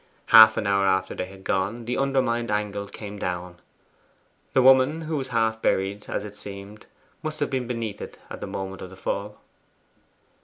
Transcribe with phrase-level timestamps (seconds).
[0.33, 3.57] Half an hour after they had gone the undermined angle came down.
[4.53, 6.87] The woman who was half buried, as it seemed,
[7.21, 9.39] must have been beneath it at the moment of the fall.